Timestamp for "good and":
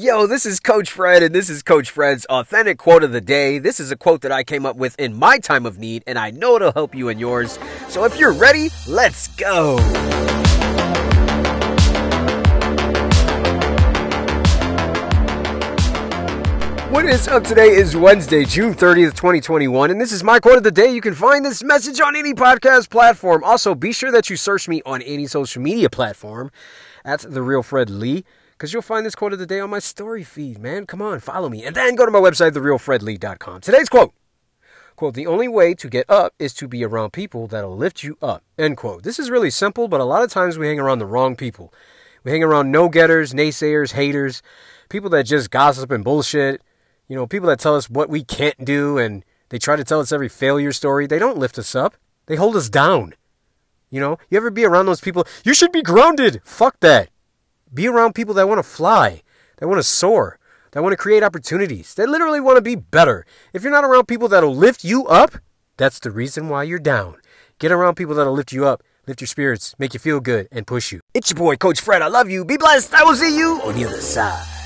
70.20-70.66